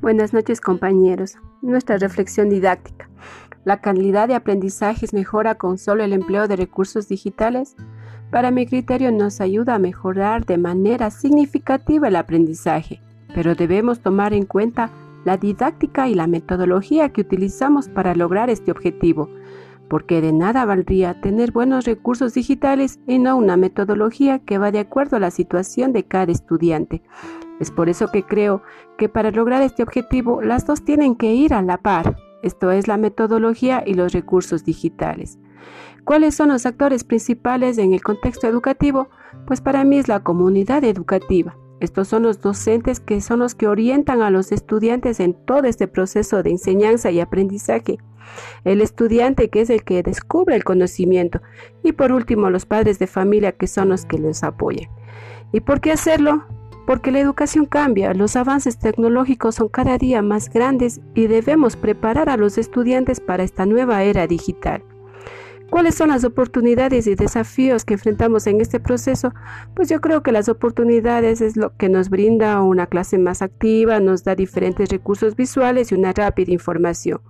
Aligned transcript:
Buenas 0.00 0.32
noches 0.32 0.62
compañeros. 0.62 1.36
Nuestra 1.60 1.98
reflexión 1.98 2.48
didáctica. 2.48 3.10
¿La 3.66 3.82
calidad 3.82 4.28
de 4.28 4.34
aprendizaje 4.34 5.04
mejora 5.12 5.56
con 5.56 5.76
solo 5.76 6.02
el 6.02 6.14
empleo 6.14 6.48
de 6.48 6.56
recursos 6.56 7.06
digitales? 7.06 7.76
Para 8.30 8.50
mi 8.50 8.64
criterio 8.64 9.12
nos 9.12 9.42
ayuda 9.42 9.74
a 9.74 9.78
mejorar 9.78 10.46
de 10.46 10.56
manera 10.56 11.10
significativa 11.10 12.08
el 12.08 12.16
aprendizaje, 12.16 13.02
pero 13.34 13.54
debemos 13.54 14.00
tomar 14.00 14.32
en 14.32 14.46
cuenta 14.46 14.90
la 15.26 15.36
didáctica 15.36 16.08
y 16.08 16.14
la 16.14 16.26
metodología 16.26 17.10
que 17.10 17.20
utilizamos 17.20 17.90
para 17.90 18.14
lograr 18.14 18.48
este 18.48 18.70
objetivo, 18.70 19.28
porque 19.90 20.22
de 20.22 20.32
nada 20.32 20.64
valdría 20.64 21.20
tener 21.20 21.52
buenos 21.52 21.84
recursos 21.84 22.32
digitales 22.32 23.00
y 23.06 23.18
no 23.18 23.36
una 23.36 23.58
metodología 23.58 24.38
que 24.38 24.56
va 24.56 24.70
de 24.70 24.78
acuerdo 24.78 25.18
a 25.18 25.20
la 25.20 25.30
situación 25.30 25.92
de 25.92 26.04
cada 26.04 26.32
estudiante. 26.32 27.02
Es 27.60 27.70
por 27.70 27.88
eso 27.88 28.08
que 28.10 28.24
creo 28.24 28.62
que 28.98 29.08
para 29.08 29.30
lograr 29.30 29.62
este 29.62 29.82
objetivo 29.82 30.42
las 30.42 30.66
dos 30.66 30.84
tienen 30.84 31.14
que 31.14 31.32
ir 31.32 31.54
a 31.54 31.62
la 31.62 31.76
par, 31.76 32.16
esto 32.42 32.70
es 32.70 32.88
la 32.88 32.96
metodología 32.96 33.84
y 33.86 33.94
los 33.94 34.12
recursos 34.12 34.64
digitales. 34.64 35.38
¿Cuáles 36.04 36.34
son 36.34 36.48
los 36.48 36.64
actores 36.64 37.04
principales 37.04 37.76
en 37.78 37.92
el 37.92 38.02
contexto 38.02 38.46
educativo? 38.46 39.08
Pues 39.46 39.60
para 39.60 39.84
mí 39.84 39.98
es 39.98 40.08
la 40.08 40.20
comunidad 40.20 40.82
educativa. 40.84 41.56
Estos 41.80 42.08
son 42.08 42.22
los 42.22 42.40
docentes 42.40 43.00
que 43.00 43.20
son 43.20 43.38
los 43.38 43.54
que 43.54 43.68
orientan 43.68 44.22
a 44.22 44.30
los 44.30 44.52
estudiantes 44.52 45.20
en 45.20 45.34
todo 45.46 45.64
este 45.64 45.86
proceso 45.86 46.42
de 46.42 46.50
enseñanza 46.50 47.10
y 47.10 47.20
aprendizaje. 47.20 47.98
El 48.64 48.80
estudiante 48.80 49.50
que 49.50 49.62
es 49.62 49.70
el 49.70 49.82
que 49.82 50.02
descubre 50.02 50.56
el 50.56 50.64
conocimiento 50.64 51.40
y 51.82 51.92
por 51.92 52.12
último 52.12 52.50
los 52.50 52.66
padres 52.66 52.98
de 52.98 53.06
familia 53.06 53.52
que 53.52 53.66
son 53.66 53.90
los 53.90 54.04
que 54.04 54.18
les 54.18 54.42
apoyan. 54.42 54.90
¿Y 55.52 55.60
por 55.60 55.80
qué 55.80 55.92
hacerlo? 55.92 56.44
Porque 56.90 57.12
la 57.12 57.20
educación 57.20 57.66
cambia, 57.66 58.14
los 58.14 58.34
avances 58.34 58.76
tecnológicos 58.76 59.54
son 59.54 59.68
cada 59.68 59.96
día 59.96 60.22
más 60.22 60.48
grandes 60.50 61.00
y 61.14 61.28
debemos 61.28 61.76
preparar 61.76 62.28
a 62.28 62.36
los 62.36 62.58
estudiantes 62.58 63.20
para 63.20 63.44
esta 63.44 63.64
nueva 63.64 64.02
era 64.02 64.26
digital. 64.26 64.82
¿Cuáles 65.70 65.94
son 65.94 66.08
las 66.08 66.24
oportunidades 66.24 67.06
y 67.06 67.14
desafíos 67.14 67.84
que 67.84 67.94
enfrentamos 67.94 68.48
en 68.48 68.60
este 68.60 68.80
proceso? 68.80 69.32
Pues 69.76 69.88
yo 69.88 70.00
creo 70.00 70.24
que 70.24 70.32
las 70.32 70.48
oportunidades 70.48 71.40
es 71.40 71.56
lo 71.56 71.76
que 71.76 71.88
nos 71.88 72.10
brinda 72.10 72.60
una 72.60 72.88
clase 72.88 73.18
más 73.18 73.40
activa, 73.40 74.00
nos 74.00 74.24
da 74.24 74.34
diferentes 74.34 74.88
recursos 74.88 75.36
visuales 75.36 75.92
y 75.92 75.94
una 75.94 76.12
rápida 76.12 76.50
información. 76.50 77.20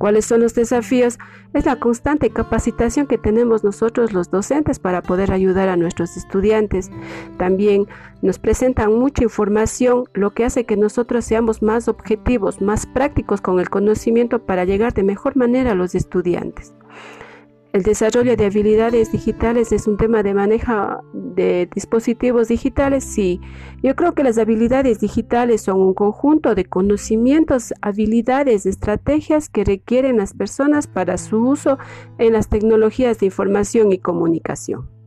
¿Cuáles 0.00 0.24
son 0.24 0.40
los 0.40 0.54
desafíos? 0.54 1.18
Es 1.52 1.66
la 1.66 1.78
constante 1.78 2.30
capacitación 2.30 3.06
que 3.06 3.18
tenemos 3.18 3.64
nosotros 3.64 4.14
los 4.14 4.30
docentes 4.30 4.78
para 4.78 5.02
poder 5.02 5.30
ayudar 5.30 5.68
a 5.68 5.76
nuestros 5.76 6.16
estudiantes. 6.16 6.90
También 7.36 7.86
nos 8.22 8.38
presentan 8.38 8.94
mucha 8.94 9.24
información, 9.24 10.04
lo 10.14 10.30
que 10.30 10.46
hace 10.46 10.64
que 10.64 10.78
nosotros 10.78 11.26
seamos 11.26 11.60
más 11.60 11.86
objetivos, 11.86 12.62
más 12.62 12.86
prácticos 12.86 13.42
con 13.42 13.60
el 13.60 13.68
conocimiento 13.68 14.38
para 14.38 14.64
llegar 14.64 14.94
de 14.94 15.02
mejor 15.02 15.36
manera 15.36 15.72
a 15.72 15.74
los 15.74 15.94
estudiantes. 15.94 16.72
El 17.74 17.82
desarrollo 17.82 18.36
de 18.36 18.46
habilidades 18.46 19.12
digitales 19.12 19.70
es 19.70 19.86
un 19.86 19.98
tema 19.98 20.22
de 20.22 20.32
manejo 20.32 21.04
de 21.34 21.68
dispositivos 21.74 22.48
digitales. 22.48 23.04
Sí, 23.04 23.40
yo 23.82 23.96
creo 23.96 24.14
que 24.14 24.22
las 24.22 24.38
habilidades 24.38 25.00
digitales 25.00 25.62
son 25.62 25.80
un 25.80 25.94
conjunto 25.94 26.54
de 26.54 26.64
conocimientos, 26.64 27.72
habilidades, 27.80 28.66
estrategias 28.66 29.48
que 29.48 29.64
requieren 29.64 30.18
las 30.18 30.34
personas 30.34 30.86
para 30.86 31.18
su 31.18 31.38
uso 31.38 31.78
en 32.18 32.32
las 32.32 32.48
tecnologías 32.48 33.18
de 33.18 33.26
información 33.26 33.92
y 33.92 33.98
comunicación. 33.98 34.99